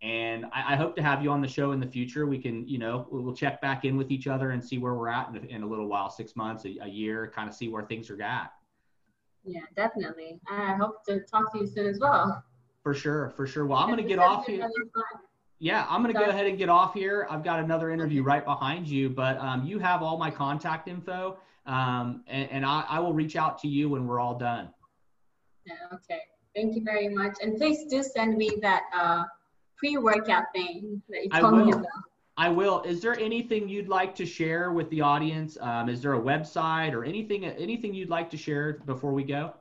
[0.00, 2.26] And I, I hope to have you on the show in the future.
[2.26, 5.10] We can, you know, we'll check back in with each other and see where we're
[5.10, 7.68] at in a, in a little while, six months, a, a year, kind of see
[7.68, 8.52] where things are at.
[9.44, 10.40] Yeah, definitely.
[10.50, 12.42] I hope to talk to you soon as well.
[12.82, 13.64] For sure, for sure.
[13.64, 14.68] Well, I'm gonna get off here.
[15.60, 17.26] Yeah, I'm gonna go ahead and get off here.
[17.30, 21.38] I've got another interview right behind you, but um, you have all my contact info,
[21.66, 24.70] um, and, and I, I will reach out to you when we're all done.
[25.64, 26.22] Yeah, okay.
[26.56, 27.36] Thank you very much.
[27.40, 29.24] And please do send me that uh,
[29.76, 31.74] pre-workout thing that you I told me will.
[31.74, 31.86] about.
[32.36, 32.82] I will.
[32.82, 35.56] Is there anything you'd like to share with the audience?
[35.60, 39.52] Um, is there a website or anything anything you'd like to share before we go?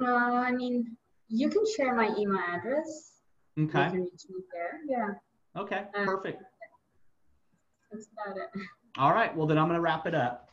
[0.00, 0.96] Uh, I mean,
[1.28, 3.12] you can share my email address.
[3.58, 3.84] Okay.
[3.84, 4.80] You can reach me there.
[4.88, 5.84] Yeah, Okay.
[5.96, 6.42] Uh, Perfect.
[7.90, 8.48] that's about it.
[8.96, 9.34] All right.
[9.36, 10.47] Well, then I'm gonna wrap it up.